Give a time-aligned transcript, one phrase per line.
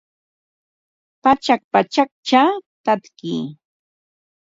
[1.23, 2.41] Pachak pachakcha
[2.85, 3.33] tatki